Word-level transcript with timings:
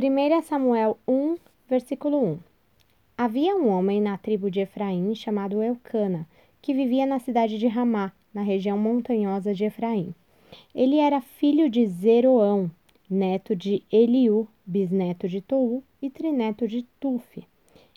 1 0.00 0.42
Samuel 0.42 0.96
1, 1.08 1.36
versículo 1.68 2.22
1. 2.22 2.38
Havia 3.16 3.56
um 3.56 3.66
homem 3.66 4.00
na 4.00 4.16
tribo 4.16 4.48
de 4.48 4.60
Efraim 4.60 5.12
chamado 5.12 5.60
Eucana, 5.60 6.24
que 6.62 6.72
vivia 6.72 7.04
na 7.04 7.18
cidade 7.18 7.58
de 7.58 7.66
Ramá, 7.66 8.12
na 8.32 8.42
região 8.42 8.78
montanhosa 8.78 9.52
de 9.52 9.64
Efraim. 9.64 10.14
Ele 10.72 10.98
era 10.98 11.20
filho 11.20 11.68
de 11.68 11.84
Zeroão, 11.84 12.70
neto 13.10 13.56
de 13.56 13.82
Eliú, 13.90 14.46
bisneto 14.64 15.26
de 15.26 15.40
Tou 15.40 15.82
e 16.00 16.08
trineto 16.08 16.68
de 16.68 16.84
Tufi. 17.00 17.44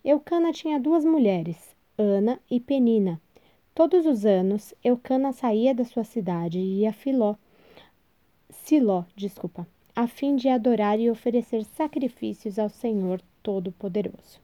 Eucana 0.04 0.52
tinha 0.52 0.80
duas 0.80 1.06
mulheres, 1.06 1.76
Ana 2.00 2.40
e 2.50 2.60
Penina. 2.60 3.22
Todos 3.76 4.08
os 4.08 4.26
anos, 4.26 4.74
Eucana 4.84 5.34
saía 5.34 5.72
da 5.72 5.86
sua 5.86 6.04
cidade 6.04 6.58
e 6.58 6.80
ia 6.80 6.90
a 6.90 6.94
Filó, 6.94 7.36
Siló, 8.50 9.06
desculpa, 9.16 9.68
a 9.96 10.08
fim 10.08 10.36
de 10.36 10.48
adorar 10.48 11.00
e 11.00 11.10
oferecer 11.10 11.64
sacrifícios 11.64 12.58
ao 12.58 12.70
Senhor 12.70 13.22
Todo-Poderoso. 13.44 14.40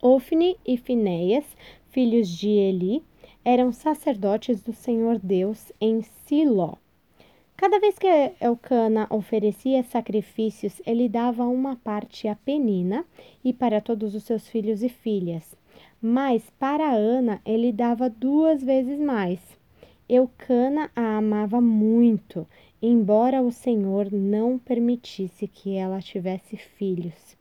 Ofne 0.00 0.56
e 0.66 0.76
Finéias, 0.76 1.44
filhos 1.90 2.28
de 2.28 2.48
Eli, 2.48 3.02
eram 3.44 3.72
sacerdotes 3.72 4.62
do 4.62 4.72
Senhor 4.72 5.18
Deus 5.18 5.72
em 5.80 6.02
Siló. 6.02 6.74
Cada 7.56 7.80
vez 7.80 7.98
que 7.98 8.06
Elcana 8.40 9.08
oferecia 9.10 9.82
sacrifícios, 9.82 10.80
ele 10.86 11.08
dava 11.08 11.44
uma 11.44 11.74
parte 11.74 12.28
a 12.28 12.36
Penina 12.36 13.04
e 13.42 13.52
para 13.52 13.80
todos 13.80 14.14
os 14.14 14.22
seus 14.22 14.48
filhos 14.48 14.82
e 14.82 14.88
filhas. 14.88 15.56
Mas 16.00 16.48
para 16.58 16.92
Ana 16.92 17.40
ele 17.44 17.72
dava 17.72 18.08
duas 18.08 18.62
vezes 18.62 19.00
mais. 19.00 19.57
Eucana 20.10 20.90
a 20.96 21.18
amava 21.18 21.60
muito, 21.60 22.46
embora 22.80 23.42
o 23.42 23.52
Senhor 23.52 24.10
não 24.10 24.58
permitisse 24.58 25.46
que 25.46 25.76
ela 25.76 26.00
tivesse 26.00 26.56
filhos. 26.56 27.36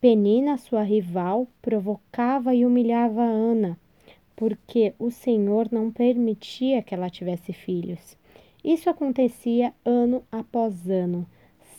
Penina, 0.00 0.56
sua 0.56 0.82
rival, 0.82 1.46
provocava 1.62 2.52
e 2.52 2.66
humilhava 2.66 3.22
Ana, 3.22 3.78
porque 4.34 4.92
o 4.98 5.12
Senhor 5.12 5.68
não 5.70 5.92
permitia 5.92 6.82
que 6.82 6.94
ela 6.94 7.08
tivesse 7.08 7.52
filhos. 7.52 8.18
Isso 8.64 8.90
acontecia 8.90 9.72
ano 9.84 10.24
após 10.32 10.90
ano. 10.90 11.24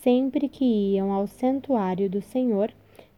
Sempre 0.02 0.48
que 0.48 0.64
iam 0.64 1.12
ao 1.12 1.28
santuário 1.28 2.10
do 2.10 2.22
Senhor, 2.22 2.72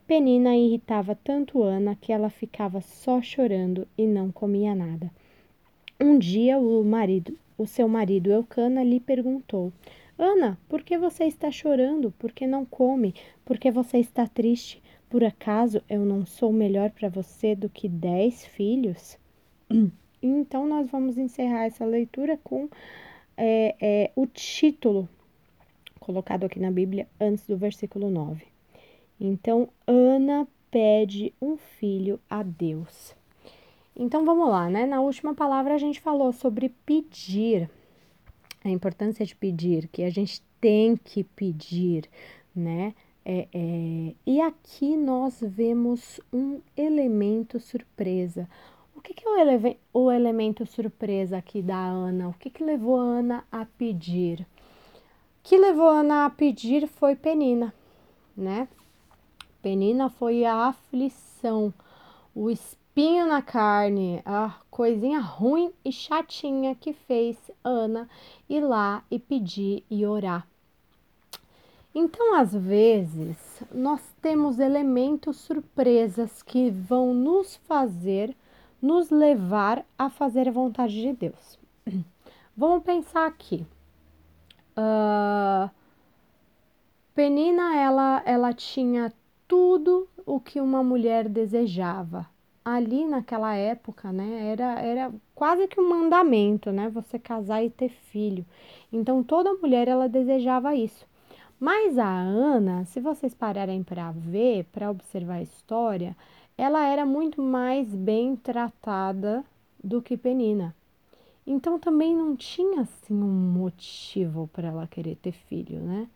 Penina 0.07 0.55
irritava 0.55 1.15
tanto 1.23 1.61
Ana 1.61 1.95
que 1.95 2.11
ela 2.11 2.31
ficava 2.31 2.81
só 2.81 3.21
chorando 3.21 3.87
e 3.95 4.07
não 4.07 4.31
comia 4.31 4.73
nada. 4.73 5.11
Um 6.03 6.19
dia 6.19 6.59
o 6.59 6.83
marido, 6.83 7.39
o 7.57 7.65
seu 7.65 7.87
marido 7.87 8.29
Eucana 8.29 8.83
lhe 8.83 8.99
perguntou: 8.99 9.71
Ana, 10.17 10.59
por 10.67 10.83
que 10.83 10.97
você 10.97 11.23
está 11.23 11.49
chorando? 11.49 12.11
Por 12.19 12.33
que 12.33 12.45
não 12.45 12.65
come? 12.65 13.15
Por 13.45 13.57
que 13.57 13.71
você 13.71 13.99
está 13.99 14.27
triste? 14.27 14.83
Por 15.09 15.23
acaso 15.23 15.81
eu 15.89 16.03
não 16.03 16.25
sou 16.25 16.51
melhor 16.51 16.89
para 16.89 17.07
você 17.07 17.55
do 17.55 17.69
que 17.69 17.87
dez 17.87 18.45
filhos? 18.45 19.17
Então, 20.25 20.65
nós 20.65 20.89
vamos 20.89 21.17
encerrar 21.17 21.65
essa 21.65 21.83
leitura 21.83 22.39
com 22.41 22.69
é, 23.35 23.75
é, 23.81 24.11
o 24.15 24.25
título 24.25 25.09
colocado 25.99 26.45
aqui 26.45 26.61
na 26.61 26.71
Bíblia 26.71 27.09
antes 27.19 27.45
do 27.45 27.57
versículo 27.57 28.09
9. 28.09 28.45
Então, 29.19 29.67
Ana 29.85 30.47
pede 30.71 31.33
um 31.41 31.57
filho 31.57 32.21
a 32.29 32.41
Deus. 32.41 33.13
Então, 33.95 34.25
vamos 34.25 34.49
lá, 34.49 34.69
né? 34.69 34.85
Na 34.85 35.01
última 35.01 35.35
palavra, 35.35 35.75
a 35.75 35.77
gente 35.77 36.01
falou 36.01 36.31
sobre 36.31 36.69
pedir, 36.85 37.69
a 38.63 38.69
importância 38.69 39.25
de 39.25 39.35
pedir, 39.35 39.87
que 39.87 40.03
a 40.03 40.09
gente 40.09 40.41
tem 40.59 40.97
que 40.97 41.23
pedir, 41.23 42.09
né? 42.55 42.93
É, 43.25 43.47
é, 43.53 44.15
e 44.25 44.41
aqui 44.41 44.97
nós 44.97 45.39
vemos 45.41 46.19
um 46.31 46.59
elemento 46.75 47.59
surpresa. 47.59 48.49
O 48.95 49.01
que, 49.01 49.13
que 49.13 49.25
é 49.25 49.29
o, 49.29 49.37
ele 49.37 49.77
o, 49.93 50.11
elemento 50.11 50.65
surpresa 50.65 51.37
aqui 51.37 51.61
da 51.61 51.77
Ana? 51.77 52.29
O 52.29 52.33
que, 52.33 52.49
que 52.49 52.63
levou 52.63 52.99
a 52.99 53.03
Ana 53.03 53.45
a 53.51 53.65
pedir? 53.65 54.41
O 54.41 55.43
que 55.43 55.57
levou 55.57 55.87
a 55.87 55.99
Ana 55.99 56.25
a 56.25 56.29
pedir 56.29 56.87
foi 56.87 57.15
Penina, 57.15 57.73
né? 58.35 58.67
Penina 59.61 60.09
foi 60.09 60.43
a 60.43 60.67
aflição, 60.67 61.73
o 62.35 62.49
espinho 62.93 63.25
na 63.25 63.41
carne, 63.41 64.21
a 64.25 64.55
coisinha 64.69 65.19
ruim 65.19 65.73
e 65.83 65.91
chatinha 65.91 66.75
que 66.75 66.93
fez 66.93 67.37
Ana 67.63 68.07
ir 68.47 68.61
lá 68.61 69.03
e 69.09 69.17
pedir 69.17 69.83
e 69.89 70.05
orar 70.05 70.47
então, 71.95 72.35
às 72.35 72.51
vezes, 72.51 73.37
nós 73.71 74.01
temos 74.19 74.59
elementos 74.59 75.37
surpresas 75.37 76.41
que 76.41 76.71
vão 76.71 77.13
nos 77.13 77.55
fazer, 77.67 78.35
nos 78.81 79.11
levar 79.11 79.85
a 79.97 80.09
fazer 80.09 80.49
a 80.49 80.51
vontade 80.51 80.99
de 80.99 81.13
Deus. 81.13 81.59
Vamos 82.57 82.83
pensar 82.83 83.27
aqui. 83.27 83.65
Uh, 84.75 85.69
Penina, 87.13 87.75
ela, 87.77 88.23
ela 88.25 88.53
tinha 88.53 89.13
tudo 89.47 90.09
o 90.25 90.39
que 90.39 90.59
uma 90.59 90.83
mulher 90.83 91.29
desejava. 91.29 92.27
Ali 92.65 93.05
naquela 93.05 93.55
época, 93.55 94.11
né, 94.11 94.47
era, 94.51 94.79
era 94.79 95.11
quase 95.35 95.67
que 95.67 95.79
um 95.81 95.89
mandamento, 95.89 96.71
né, 96.71 96.89
você 96.89 97.19
casar 97.19 97.61
e 97.63 97.69
ter 97.69 97.89
filho. 97.89 98.45
Então 98.91 99.21
toda 99.21 99.53
mulher 99.55 99.87
ela 99.87 100.07
desejava 100.07 100.73
isso. 100.73 101.05
Mas 101.59 101.97
a 101.97 102.07
Ana, 102.07 102.85
se 102.85 102.99
vocês 102.99 103.33
pararem 103.33 103.83
para 103.83 104.11
ver, 104.11 104.65
para 104.71 104.91
observar 104.91 105.35
a 105.35 105.41
história, 105.41 106.15
ela 106.57 106.85
era 106.85 107.05
muito 107.05 107.41
mais 107.41 107.87
bem 107.93 108.35
tratada 108.35 109.43
do 109.83 110.01
que 110.01 110.15
Penina. 110.15 110.75
Então 111.45 111.77
também 111.77 112.15
não 112.15 112.35
tinha 112.35 112.81
assim 112.81 113.13
um 113.13 113.51
motivo 113.53 114.49
para 114.53 114.69
ela 114.69 114.87
querer 114.87 115.15
ter 115.17 115.33
filho, 115.33 115.79
né? 115.81 116.07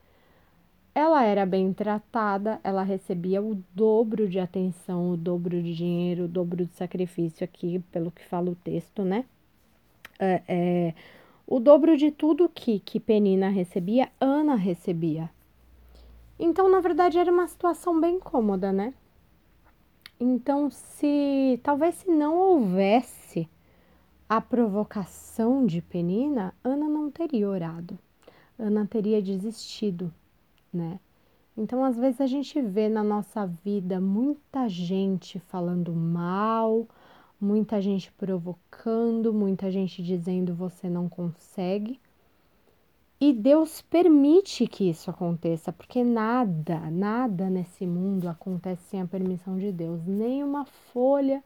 Ela 0.98 1.24
era 1.24 1.46
bem 1.46 1.72
tratada, 1.72 2.60
ela 2.64 2.82
recebia 2.82 3.40
o 3.40 3.62
dobro 3.72 4.28
de 4.28 4.40
atenção, 4.40 5.12
o 5.12 5.16
dobro 5.16 5.62
de 5.62 5.76
dinheiro, 5.76 6.24
o 6.24 6.28
dobro 6.28 6.66
de 6.66 6.74
sacrifício 6.74 7.44
aqui, 7.44 7.78
pelo 7.92 8.10
que 8.10 8.26
fala 8.26 8.50
o 8.50 8.56
texto, 8.56 9.04
né? 9.04 9.24
É, 10.18 10.42
é, 10.48 10.94
o 11.46 11.60
dobro 11.60 11.96
de 11.96 12.10
tudo 12.10 12.50
que, 12.50 12.80
que 12.80 13.00
Penina 13.00 13.48
recebia, 13.48 14.10
Ana 14.20 14.56
recebia. 14.56 15.30
Então, 16.40 16.68
na 16.68 16.80
verdade, 16.80 17.20
era 17.20 17.32
uma 17.32 17.48
situação 17.48 18.02
bem 18.02 18.20
cômoda, 18.20 18.74
né? 18.74 18.92
Então, 20.20 20.72
se 20.72 21.60
talvez 21.62 21.94
se 21.94 22.10
não 22.10 22.36
houvesse 22.36 23.48
a 24.28 24.42
provocação 24.42 25.64
de 25.64 25.80
Penina, 25.80 26.56
Ana 26.64 26.90
não 26.90 27.12
teria 27.12 27.48
orado. 27.48 28.00
Ana 28.58 28.88
teria 28.88 29.22
desistido, 29.22 30.12
né? 30.74 31.00
Então, 31.58 31.84
às 31.84 31.98
vezes 31.98 32.22
a 32.22 32.28
gente 32.28 32.62
vê 32.62 32.88
na 32.88 33.04
nossa 33.04 33.48
vida 33.48 34.00
muita 34.00 34.70
gente 34.70 35.40
falando 35.40 35.92
mal, 35.92 36.88
muita 37.42 37.82
gente 37.82 38.12
provocando, 38.12 39.34
muita 39.34 39.72
gente 39.72 40.04
dizendo 40.04 40.54
você 40.54 40.88
não 40.88 41.10
consegue. 41.10 42.00
E 43.20 43.34
Deus 43.34 43.82
permite 43.82 44.68
que 44.68 44.88
isso 44.88 45.10
aconteça, 45.10 45.74
porque 45.74 46.04
nada, 46.04 46.80
nada 46.92 47.50
nesse 47.50 47.88
mundo 47.88 48.30
acontece 48.30 48.84
sem 48.90 49.02
a 49.02 49.08
permissão 49.08 49.58
de 49.58 49.72
Deus. 49.72 50.06
Nem 50.06 50.44
uma 50.44 50.66
folha 50.66 51.44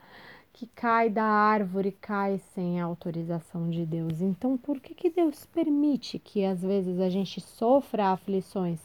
que 0.51 0.67
cai 0.67 1.09
da 1.09 1.23
árvore 1.23 1.93
cai 1.93 2.41
sem 2.53 2.81
a 2.81 2.83
autorização 2.83 3.69
de 3.69 3.85
Deus. 3.85 4.19
Então, 4.19 4.57
por 4.57 4.81
que, 4.81 4.93
que 4.93 5.09
Deus 5.09 5.45
permite 5.45 6.19
que 6.19 6.43
às 6.43 6.61
vezes 6.61 6.99
a 6.99 7.09
gente 7.09 7.39
sofra 7.39 8.11
aflições? 8.11 8.79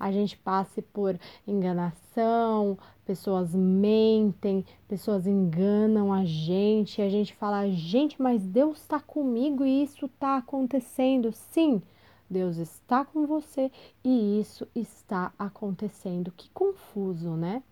A 0.00 0.10
gente 0.10 0.36
passe 0.38 0.80
por 0.80 1.20
enganação, 1.46 2.78
pessoas 3.04 3.54
mentem, 3.54 4.64
pessoas 4.88 5.26
enganam 5.26 6.10
a 6.10 6.24
gente, 6.24 7.02
a 7.02 7.08
gente 7.10 7.34
fala, 7.34 7.68
gente, 7.68 8.20
mas 8.20 8.42
Deus 8.42 8.78
está 8.78 8.98
comigo 8.98 9.64
e 9.64 9.82
isso 9.82 10.06
está 10.06 10.38
acontecendo. 10.38 11.30
Sim, 11.32 11.82
Deus 12.30 12.56
está 12.56 13.04
com 13.04 13.26
você 13.26 13.70
e 14.02 14.40
isso 14.40 14.66
está 14.74 15.32
acontecendo. 15.38 16.32
Que 16.34 16.48
confuso, 16.50 17.32
né? 17.32 17.62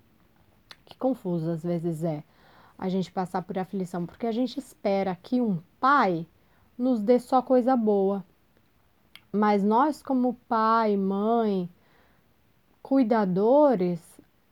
Que 0.85 0.99
confuso 0.99 1.51
às 1.51 1.63
vezes 1.63 2.05
é 2.05 2.23
a 2.77 2.89
gente 2.89 3.11
passar 3.11 3.43
por 3.43 3.59
aflição, 3.59 4.07
porque 4.07 4.27
a 4.27 4.33
gente 4.33 4.59
espera 4.59 5.17
que 5.21 5.41
um 5.41 5.61
pai 5.81 6.27
nos 6.77 7.01
dê 7.01 7.19
só 7.19 7.43
coisa 7.43 7.77
boa. 7.77 8.25
Mas 9.33 9.65
nós, 9.65 10.03
como 10.03 10.35
pai, 10.49 10.97
mãe, 10.97 11.69
cuidadores, 12.89 14.01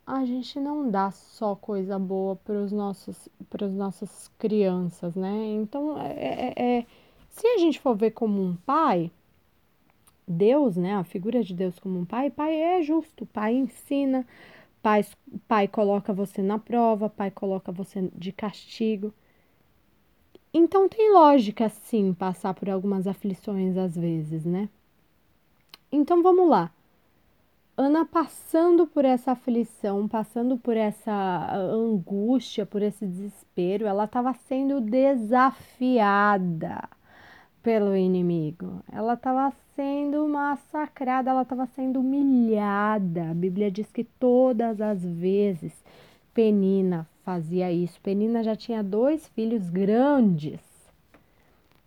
a 0.06 0.27
gente 0.27 0.61
não 0.61 0.91
dá 0.91 1.11
só 1.11 1.56
coisa 1.56 1.99
boa 1.99 2.37
para 2.37 2.62
os 2.62 2.71
nossos 2.71 3.31
para 3.49 3.65
as 3.65 3.73
nossas 3.73 4.31
crianças, 4.38 5.15
né? 5.15 5.55
Então, 5.55 5.99
é, 5.99 6.53
é, 6.55 6.79
é, 6.81 6.87
se 7.31 7.47
a 7.47 7.56
gente 7.56 7.81
for 7.81 7.97
ver 7.97 8.11
como 8.11 8.43
um 8.43 8.55
pai, 8.55 9.11
Deus, 10.29 10.77
né, 10.77 10.97
a 10.97 11.05
figura 11.05 11.43
de 11.43 11.55
Deus 11.55 11.79
como 11.79 11.99
um 11.99 12.05
pai, 12.05 12.31
pai 12.31 12.55
é 12.61 12.83
justo, 12.83 13.25
pai 13.25 13.55
ensina, 13.55 14.27
pai, 14.83 15.06
pai 15.49 15.67
coloca 15.67 16.12
você 16.12 16.43
na 16.43 16.59
prova, 16.59 17.09
pai 17.09 17.31
coloca 17.31 17.73
você 17.73 18.11
de 18.15 18.33
castigo. 18.33 19.15
Então 20.53 20.91
tem 20.91 21.11
lógica 21.11 21.71
sim 21.71 22.12
passar 22.12 22.53
por 22.53 22.69
algumas 22.69 23.06
aflições 23.06 23.79
às 23.79 23.97
vezes, 23.97 24.44
né? 24.44 24.69
Então 25.91 26.23
vamos 26.23 26.50
lá. 26.50 26.75
Ana 27.78 28.06
passando 28.06 28.87
por 28.87 29.05
essa 29.05 29.32
aflição, 29.32 30.08
passando 30.08 30.56
por 30.56 30.78
essa 30.78 31.55
angústia, 31.55 32.64
por 32.64 32.81
esse 32.81 33.06
desespero, 33.06 33.87
ela 33.87 34.05
estava 34.05 34.32
sendo 34.32 34.81
desafiada 34.81 36.88
pelo 37.62 37.94
inimigo. 37.94 38.82
Ela 38.90 39.12
estava 39.12 39.52
sendo 39.75 40.26
massacrada, 40.26 41.31
ela 41.31 41.43
estava 41.43 41.67
sendo 41.67 42.00
humilhada. 42.00 43.31
A 43.31 43.34
Bíblia 43.34 43.70
diz 43.70 43.93
que 43.93 44.05
todas 44.05 44.81
as 44.81 45.05
vezes 45.05 45.84
Penina 46.32 47.06
fazia 47.25 47.70
isso. 47.70 48.00
Penina 48.00 48.43
já 48.43 48.56
tinha 48.56 48.82
dois 48.82 49.28
filhos 49.28 49.69
grandes 49.69 50.75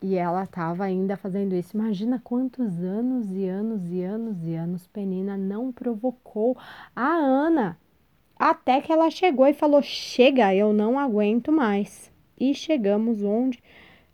e 0.01 0.15
ela 0.15 0.43
estava 0.43 0.85
ainda 0.85 1.17
fazendo 1.17 1.53
isso. 1.55 1.75
Imagina 1.75 2.21
quantos 2.23 2.81
anos 2.81 3.31
e 3.31 3.45
anos 3.45 3.91
e 3.91 4.01
anos 4.01 4.45
e 4.45 4.55
anos 4.55 4.87
Penina 4.87 5.35
não 5.35 5.71
provocou 5.71 6.57
a 6.95 7.07
Ana. 7.07 7.77
Até 8.37 8.79
que 8.79 8.91
ela 8.91 9.09
chegou 9.09 9.45
e 9.45 9.53
falou: 9.53 9.81
Chega, 9.81 10.55
eu 10.55 10.71
não 10.71 10.97
aguento 10.97 11.51
mais. 11.51 12.11
E 12.39 12.53
chegamos 12.53 13.21
onde 13.21 13.61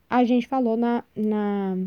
a 0.09 0.23
gente 0.23 0.47
falou 0.47 0.75
na, 0.75 1.03
na 1.15 1.77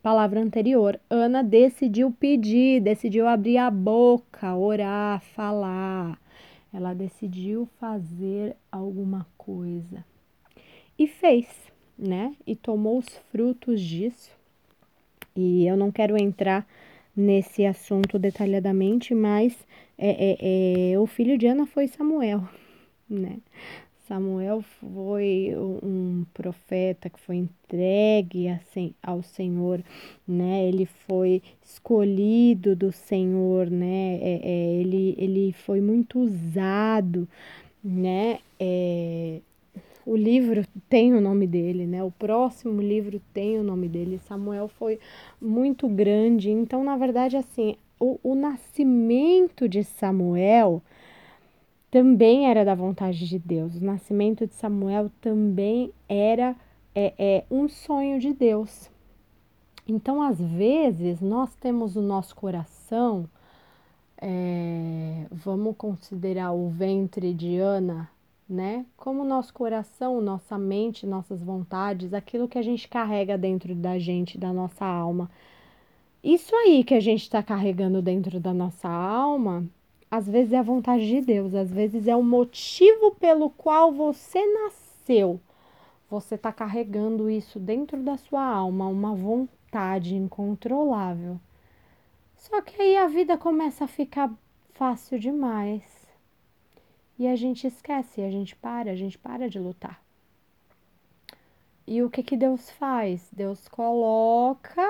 palavra 0.00 0.40
anterior. 0.40 1.00
Ana 1.10 1.42
decidiu 1.42 2.12
pedir, 2.12 2.80
decidiu 2.80 3.26
abrir 3.26 3.58
a 3.58 3.70
boca, 3.70 4.54
orar, 4.54 5.20
falar. 5.20 6.16
Ela 6.72 6.94
decidiu 6.94 7.68
fazer 7.80 8.56
alguma 8.70 9.26
coisa. 9.36 10.04
E 10.96 11.08
fez 11.08 11.63
né? 11.98 12.34
E 12.46 12.54
tomou 12.54 12.98
os 12.98 13.08
frutos 13.30 13.80
disso. 13.80 14.30
E 15.36 15.66
eu 15.66 15.76
não 15.76 15.90
quero 15.90 16.16
entrar 16.16 16.66
nesse 17.16 17.64
assunto 17.64 18.18
detalhadamente, 18.18 19.14
mas 19.14 19.56
é, 19.96 20.32
é, 20.32 20.92
é, 20.92 20.98
o 20.98 21.06
filho 21.06 21.38
de 21.38 21.46
Ana 21.46 21.66
foi 21.66 21.86
Samuel, 21.86 22.46
né? 23.08 23.38
Samuel 24.06 24.60
foi 24.60 25.54
um 25.56 26.26
profeta 26.34 27.08
que 27.08 27.18
foi 27.18 27.36
entregue 27.36 28.48
ao 29.02 29.22
Senhor, 29.22 29.82
né? 30.28 30.68
Ele 30.68 30.84
foi 30.84 31.42
escolhido 31.64 32.76
do 32.76 32.92
Senhor, 32.92 33.70
né? 33.70 34.18
É, 34.20 34.40
é, 34.42 34.74
ele, 34.74 35.14
ele 35.16 35.52
foi 35.52 35.80
muito 35.80 36.18
usado, 36.18 37.26
né? 37.82 38.40
O 40.06 40.16
livro 40.16 40.66
tem 40.88 41.14
o 41.14 41.20
nome 41.20 41.46
dele, 41.46 41.86
né? 41.86 42.04
O 42.04 42.10
próximo 42.10 42.80
livro 42.80 43.20
tem 43.32 43.58
o 43.58 43.62
nome 43.62 43.88
dele. 43.88 44.18
Samuel 44.18 44.68
foi 44.68 44.98
muito 45.40 45.88
grande. 45.88 46.50
Então, 46.50 46.84
na 46.84 46.96
verdade, 46.96 47.36
assim, 47.36 47.76
o, 47.98 48.18
o 48.22 48.34
nascimento 48.34 49.66
de 49.66 49.82
Samuel 49.82 50.82
também 51.90 52.50
era 52.50 52.64
da 52.64 52.74
vontade 52.74 53.26
de 53.26 53.38
Deus. 53.38 53.76
O 53.76 53.84
nascimento 53.84 54.46
de 54.46 54.54
Samuel 54.54 55.10
também 55.22 55.90
era 56.06 56.54
é, 56.94 57.14
é, 57.18 57.44
um 57.50 57.66
sonho 57.68 58.18
de 58.20 58.34
Deus. 58.34 58.90
Então, 59.88 60.20
às 60.20 60.38
vezes, 60.38 61.20
nós 61.20 61.54
temos 61.56 61.96
o 61.96 62.02
nosso 62.02 62.34
coração, 62.36 63.28
é, 64.20 65.26
vamos 65.30 65.76
considerar 65.76 66.52
o 66.52 66.68
ventre 66.68 67.32
de 67.32 67.58
Ana 67.58 68.10
né? 68.48 68.84
Como 68.96 69.24
nosso 69.24 69.52
coração, 69.54 70.20
nossa 70.20 70.58
mente, 70.58 71.06
nossas 71.06 71.42
vontades, 71.42 72.12
aquilo 72.12 72.48
que 72.48 72.58
a 72.58 72.62
gente 72.62 72.88
carrega 72.88 73.38
dentro 73.38 73.74
da 73.74 73.98
gente, 73.98 74.38
da 74.38 74.52
nossa 74.52 74.84
alma. 74.84 75.30
Isso 76.22 76.54
aí 76.56 76.84
que 76.84 76.94
a 76.94 77.00
gente 77.00 77.22
está 77.22 77.42
carregando 77.42 78.00
dentro 78.00 78.40
da 78.40 78.52
nossa 78.52 78.88
alma, 78.88 79.66
às 80.10 80.28
vezes 80.28 80.52
é 80.52 80.58
a 80.58 80.62
vontade 80.62 81.06
de 81.06 81.20
Deus, 81.20 81.54
às 81.54 81.70
vezes 81.70 82.06
é 82.06 82.16
o 82.16 82.22
motivo 82.22 83.14
pelo 83.16 83.50
qual 83.50 83.92
você 83.92 84.44
nasceu. 84.46 85.40
Você 86.10 86.36
está 86.36 86.52
carregando 86.52 87.28
isso 87.28 87.58
dentro 87.58 88.02
da 88.02 88.16
sua 88.16 88.42
alma, 88.44 88.86
uma 88.86 89.14
vontade 89.14 90.14
incontrolável. 90.14 91.40
Só 92.36 92.60
que 92.62 92.80
aí 92.80 92.96
a 92.96 93.06
vida 93.06 93.36
começa 93.36 93.84
a 93.84 93.88
ficar 93.88 94.30
fácil 94.74 95.18
demais 95.18 96.03
e 97.18 97.26
a 97.26 97.36
gente 97.36 97.66
esquece, 97.66 98.20
a 98.22 98.30
gente 98.30 98.56
para, 98.56 98.90
a 98.90 98.94
gente 98.96 99.18
para 99.18 99.48
de 99.48 99.58
lutar. 99.58 100.02
E 101.86 102.02
o 102.02 102.10
que 102.10 102.22
que 102.22 102.36
Deus 102.36 102.70
faz? 102.70 103.28
Deus 103.32 103.68
coloca 103.68 104.82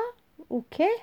o 0.49 0.63
quê? 0.63 1.01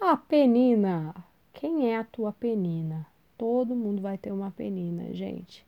A 0.00 0.16
penina. 0.16 1.14
Quem 1.52 1.92
é 1.92 1.98
a 1.98 2.04
tua 2.04 2.32
penina? 2.32 3.06
Todo 3.36 3.76
mundo 3.76 4.00
vai 4.00 4.16
ter 4.16 4.32
uma 4.32 4.50
penina, 4.50 5.12
gente. 5.12 5.66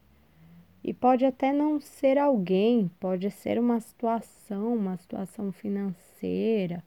E 0.82 0.92
pode 0.92 1.24
até 1.24 1.52
não 1.52 1.80
ser 1.80 2.18
alguém, 2.18 2.90
pode 2.98 3.30
ser 3.30 3.58
uma 3.58 3.78
situação, 3.78 4.74
uma 4.74 4.96
situação 4.96 5.52
financeira, 5.52 6.82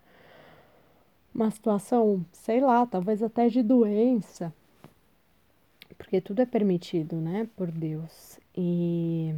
uma 1.34 1.50
situação, 1.50 2.26
sei 2.32 2.60
lá, 2.60 2.86
talvez 2.86 3.24
até 3.24 3.48
de 3.48 3.64
doença 3.64 4.54
porque 5.98 6.22
tudo 6.22 6.42
é 6.42 6.46
permitido, 6.46 7.16
né, 7.18 7.48
por 7.56 7.72
Deus. 7.72 8.40
E, 8.56 9.34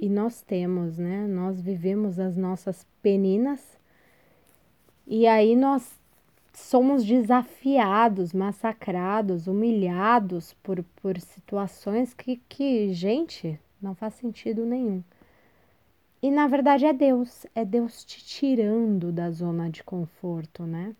e 0.00 0.08
nós 0.08 0.42
temos, 0.42 0.98
né, 0.98 1.26
nós 1.26 1.60
vivemos 1.60 2.18
as 2.18 2.36
nossas 2.36 2.86
peninas 3.02 3.78
e 5.06 5.26
aí 5.26 5.56
nós 5.56 5.98
somos 6.52 7.04
desafiados, 7.04 8.32
massacrados, 8.32 9.46
humilhados 9.46 10.54
por, 10.62 10.84
por 10.96 11.18
situações 11.20 12.14
que, 12.14 12.40
que, 12.48 12.92
gente, 12.92 13.58
não 13.80 13.94
faz 13.94 14.14
sentido 14.14 14.64
nenhum. 14.64 15.02
E 16.22 16.30
na 16.30 16.46
verdade 16.46 16.84
é 16.84 16.92
Deus, 16.92 17.46
é 17.54 17.64
Deus 17.64 18.04
te 18.04 18.24
tirando 18.24 19.10
da 19.10 19.30
zona 19.30 19.70
de 19.70 19.82
conforto, 19.82 20.64
né? 20.64 20.94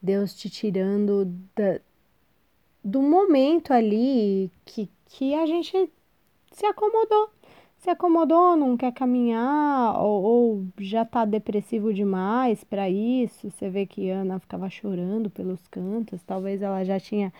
Deus 0.00 0.34
te 0.34 0.50
tirando 0.50 1.24
da, 1.56 1.80
do 2.86 3.02
momento 3.02 3.72
ali 3.72 4.48
que, 4.64 4.88
que 5.06 5.34
a 5.34 5.44
gente 5.44 5.90
se 6.52 6.64
acomodou. 6.64 7.30
Se 7.78 7.90
acomodou, 7.90 8.56
não 8.56 8.76
quer 8.76 8.92
caminhar, 8.92 10.00
ou, 10.00 10.22
ou 10.22 10.66
já 10.78 11.04
tá 11.04 11.24
depressivo 11.24 11.92
demais 11.92 12.62
para 12.62 12.88
isso. 12.88 13.50
Você 13.50 13.68
vê 13.68 13.86
que 13.86 14.08
Ana 14.08 14.38
ficava 14.38 14.70
chorando 14.70 15.28
pelos 15.28 15.66
cantos, 15.66 16.22
talvez 16.22 16.62
ela 16.62 16.84
já 16.84 17.00
tinha 17.00 17.32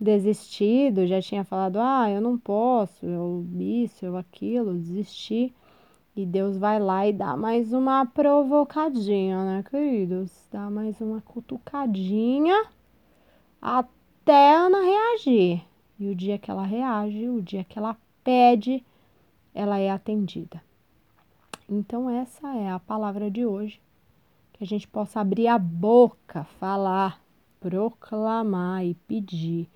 desistido, 0.00 1.08
já 1.08 1.20
tinha 1.20 1.42
falado: 1.42 1.78
ah, 1.80 2.08
eu 2.08 2.20
não 2.20 2.38
posso, 2.38 3.04
eu 3.04 3.44
isso, 3.58 4.06
eu 4.06 4.16
aquilo, 4.16 4.74
desisti. 4.74 5.52
E 6.16 6.24
Deus 6.24 6.56
vai 6.56 6.78
lá 6.78 7.04
e 7.06 7.12
dá 7.12 7.36
mais 7.36 7.72
uma 7.72 8.06
provocadinha, 8.06 9.44
né, 9.44 9.64
queridos? 9.68 10.30
Dá 10.52 10.70
mais 10.70 11.00
uma 11.00 11.20
cutucadinha 11.20 12.54
até 13.60 14.03
até 14.24 14.56
Ana 14.56 14.80
reagir. 14.80 15.62
E 16.00 16.08
o 16.08 16.14
dia 16.14 16.38
que 16.38 16.50
ela 16.50 16.64
reage, 16.64 17.28
o 17.28 17.42
dia 17.42 17.62
que 17.62 17.78
ela 17.78 17.94
pede, 18.24 18.82
ela 19.54 19.78
é 19.78 19.90
atendida. 19.90 20.62
Então, 21.68 22.08
essa 22.08 22.56
é 22.56 22.70
a 22.70 22.80
palavra 22.80 23.30
de 23.30 23.44
hoje. 23.44 23.80
Que 24.54 24.64
a 24.64 24.66
gente 24.66 24.88
possa 24.88 25.20
abrir 25.20 25.46
a 25.46 25.58
boca, 25.58 26.44
falar, 26.58 27.22
proclamar 27.60 28.84
e 28.84 28.94
pedir. 28.94 29.68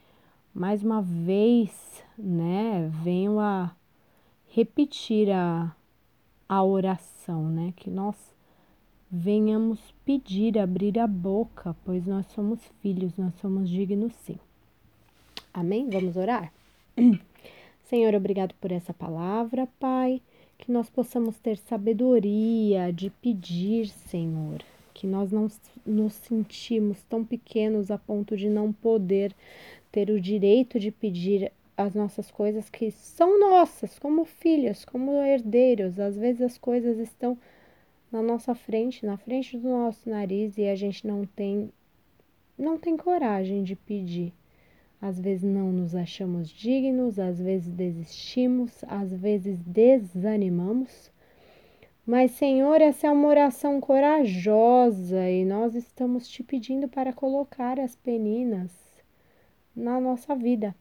Mais 0.55 0.83
uma 0.83 1.03
vez, 1.03 2.03
né? 2.17 2.89
Venho 3.03 3.39
a 3.39 3.73
repetir 4.47 5.31
a, 5.31 5.75
a 6.49 6.65
oração, 6.65 7.49
né? 7.51 7.75
Que 7.77 7.91
nós 7.91 8.17
venhamos 9.11 9.81
pedir, 10.05 10.59
abrir 10.59 10.99
a 10.99 11.07
boca, 11.07 11.75
pois 11.85 12.07
nós 12.07 12.27
somos 12.27 12.61
filhos, 12.83 13.17
nós 13.17 13.35
somos 13.41 13.69
dignos 13.69 14.13
sim. 14.15 14.39
Amém? 15.53 15.89
Vamos 15.89 16.17
orar? 16.17 16.53
Senhor, 17.85 18.15
obrigado 18.15 18.55
por 18.61 18.71
essa 18.71 18.93
palavra, 18.93 19.67
Pai. 19.81 20.21
Que 20.59 20.71
nós 20.71 20.91
possamos 20.91 21.39
ter 21.39 21.57
sabedoria 21.57 22.93
de 22.93 23.09
pedir, 23.11 23.89
Senhor. 23.89 24.63
Que 24.93 25.07
nós 25.07 25.33
não 25.33 25.49
nos 25.87 26.13
sentimos 26.15 27.03
tão 27.05 27.25
pequenos 27.25 27.91
a 27.91 27.97
ponto 27.97 28.37
de 28.37 28.49
não 28.49 28.73
poder 28.73 29.35
ter 29.91 30.11
o 30.11 30.21
direito 30.21 30.79
de 30.79 30.91
pedir 30.91 31.51
as 31.77 31.95
nossas 31.95 32.31
coisas 32.31 32.69
que 32.69 32.91
são 32.91 33.41
nossas, 33.41 33.99
como 33.99 34.25
filhos, 34.25 34.85
como 34.85 35.13
herdeiros. 35.23 35.99
Às 35.99 36.17
vezes 36.17 36.43
as 36.43 36.59
coisas 36.59 36.99
estão 36.99 37.39
na 38.11 38.23
nossa 38.23 38.55
frente, 38.55 39.05
na 39.05 39.17
frente 39.17 39.57
do 39.59 39.69
nosso 39.69 40.09
nariz 40.09 40.57
e 40.57 40.67
a 40.67 40.75
gente 40.75 41.07
não 41.07 41.25
tem 41.25 41.71
não 42.59 42.77
tem 42.77 42.97
coragem 42.97 43.63
de 43.63 43.77
pedir. 43.77 44.33
Às 45.01 45.21
vezes 45.21 45.45
não 45.45 45.71
nos 45.71 45.95
achamos 45.95 46.49
dignos, 46.49 47.19
às 47.19 47.41
vezes 47.41 47.73
desistimos, 47.73 48.83
às 48.89 49.13
vezes 49.13 49.61
desanimamos. 49.61 51.13
Mas, 52.05 52.33
Senhor, 52.33 52.81
essa 52.81 53.07
é 53.07 53.11
uma 53.11 53.29
oração 53.29 53.81
corajosa 53.81 55.31
e 55.31 55.45
nós 55.45 55.75
estamos 55.75 56.27
te 56.27 56.43
pedindo 56.43 56.89
para 56.89 57.13
colocar 57.13 57.79
as 57.79 57.95
peninas 57.95 58.73
na 59.77 60.01
nossa 60.01 60.35
vida, 60.35 60.75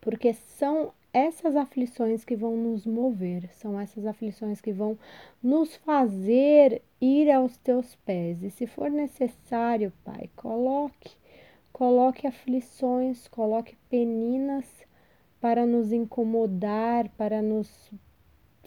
porque 0.00 0.32
são 0.32 0.92
essas 1.16 1.56
aflições 1.56 2.26
que 2.26 2.36
vão 2.36 2.58
nos 2.58 2.84
mover, 2.84 3.48
são 3.54 3.80
essas 3.80 4.04
aflições 4.04 4.60
que 4.60 4.70
vão 4.70 4.98
nos 5.42 5.74
fazer 5.76 6.82
ir 7.00 7.30
aos 7.30 7.56
teus 7.56 7.94
pés. 8.04 8.42
E 8.42 8.50
se 8.50 8.66
for 8.66 8.90
necessário, 8.90 9.90
Pai, 10.04 10.28
coloque, 10.36 11.16
coloque 11.72 12.26
aflições, 12.26 13.26
coloque 13.28 13.74
peninas 13.88 14.66
para 15.40 15.64
nos 15.64 15.90
incomodar, 15.90 17.08
para 17.16 17.40
nos 17.40 17.90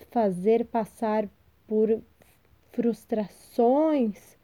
fazer 0.10 0.66
passar 0.66 1.30
por 1.68 2.02
frustrações, 2.72 4.39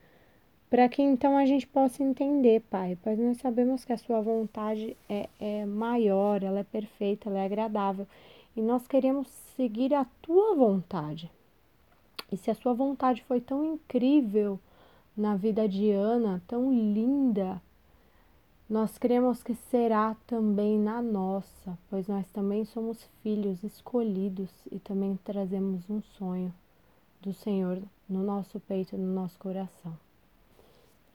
para 0.70 0.90
que 0.90 1.02
então 1.02 1.38
a 1.38 1.46
gente 1.46 1.68
possa 1.68 2.04
entender, 2.04 2.62
Pai, 2.70 2.98
pois 3.04 3.20
nós 3.20 3.38
sabemos 3.38 3.86
que 3.86 3.94
a 3.94 3.98
Sua 3.98 4.22
vontade 4.22 4.98
é, 5.08 5.30
é 5.40 5.66
maior, 5.66 6.44
ela 6.44 6.60
é 6.60 6.64
perfeita, 6.64 7.30
ela 7.30 7.40
é 7.40 7.46
agradável 7.46 8.08
e 8.56 8.62
nós 8.62 8.88
queremos 8.88 9.28
seguir 9.56 9.94
a 9.94 10.06
Tua 10.22 10.56
vontade. 10.56 11.30
E 12.32 12.38
se 12.38 12.50
a 12.50 12.56
Sua 12.56 12.74
vontade 12.74 13.24
foi 13.24 13.40
tão 13.40 13.64
incrível 13.64 14.60
na 15.16 15.36
vida 15.36 15.68
de 15.70 15.92
Ana, 15.92 16.42
tão 16.48 16.74
linda, 16.74 17.62
nós 18.68 18.98
cremos 18.98 19.44
que 19.44 19.54
será 19.54 20.16
também 20.26 20.80
na 20.80 21.00
nossa, 21.00 21.78
pois 21.88 22.08
nós 22.08 22.28
também 22.30 22.66
somos 22.66 23.08
filhos 23.22 23.64
escolhidos 23.64 24.50
e 24.72 24.80
também 24.80 25.18
trazemos 25.24 25.88
um 25.88 26.02
sonho 26.18 26.52
do 27.22 27.32
Senhor 27.32 27.80
no 28.10 28.24
nosso 28.24 28.60
peito, 28.60 28.98
no 28.98 29.14
nosso 29.14 29.38
coração. 29.38 30.05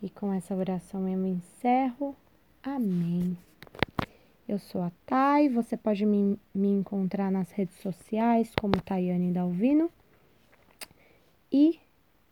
E 0.03 0.09
com 0.09 0.33
essa 0.33 0.55
oração 0.55 1.09
eu 1.09 1.19
me 1.19 1.31
encerro. 1.31 2.17
Amém. 2.63 3.37
Eu 4.49 4.59
sou 4.59 4.83
a 4.83 4.91
Thay, 5.07 5.49
você 5.49 5.77
pode 5.77 6.05
me, 6.05 6.39
me 6.55 6.69
encontrar 6.69 7.31
nas 7.31 7.51
redes 7.53 7.77
sociais 7.77 8.53
como 8.61 8.81
Tayane 8.83 9.33
Dalvino. 9.33 9.91
E 11.53 11.79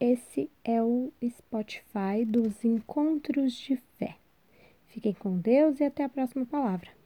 esse 0.00 0.50
é 0.64 0.82
o 0.82 1.12
Spotify 1.22 2.24
dos 2.26 2.64
Encontros 2.64 3.52
de 3.52 3.76
Fé. 3.98 4.16
Fiquem 4.86 5.12
com 5.12 5.38
Deus 5.38 5.80
e 5.80 5.84
até 5.84 6.04
a 6.04 6.08
próxima 6.08 6.46
palavra. 6.46 6.97